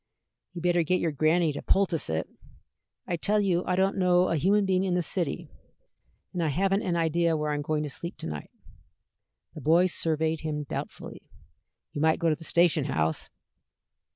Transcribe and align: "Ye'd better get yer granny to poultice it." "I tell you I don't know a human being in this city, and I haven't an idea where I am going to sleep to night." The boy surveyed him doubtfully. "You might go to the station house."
"Ye'd 0.53 0.63
better 0.63 0.81
get 0.81 0.99
yer 0.99 1.11
granny 1.11 1.53
to 1.53 1.61
poultice 1.61 2.09
it." 2.09 2.27
"I 3.05 3.17
tell 3.17 3.39
you 3.39 3.63
I 3.67 3.75
don't 3.75 3.97
know 3.99 4.29
a 4.29 4.35
human 4.35 4.65
being 4.65 4.83
in 4.83 4.95
this 4.95 5.05
city, 5.05 5.47
and 6.33 6.41
I 6.41 6.47
haven't 6.47 6.81
an 6.81 6.95
idea 6.95 7.37
where 7.37 7.51
I 7.51 7.53
am 7.53 7.61
going 7.61 7.83
to 7.83 7.89
sleep 7.91 8.17
to 8.17 8.25
night." 8.25 8.49
The 9.53 9.61
boy 9.61 9.85
surveyed 9.85 10.39
him 10.41 10.63
doubtfully. 10.63 11.29
"You 11.93 12.01
might 12.01 12.17
go 12.17 12.29
to 12.29 12.35
the 12.35 12.43
station 12.43 12.85
house." 12.85 13.29